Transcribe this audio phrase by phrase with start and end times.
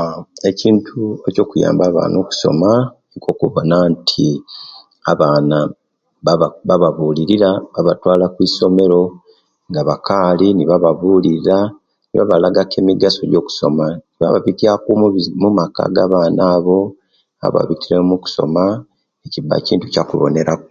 [0.00, 0.18] Aah
[0.50, 2.70] Ekintu ekyokuyamba abaana okusoma
[3.10, 4.28] nikwo okuwona nti
[5.12, 5.56] abaana
[6.26, 9.02] baba bababulirira babatwala kwisomero
[9.68, 11.58] nga bakali nibababulira
[12.08, 14.72] nibabalaga ku emigaso jokusoma nibababitiya
[15.42, 16.78] mumaka agabaana abo
[17.46, 18.64] ababitire ku mukusoma
[19.32, 20.68] kibakintu kyakuboneraku